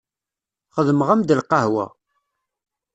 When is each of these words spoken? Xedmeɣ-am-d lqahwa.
Xedmeɣ-am-d 0.75 1.29
lqahwa. 1.39 1.85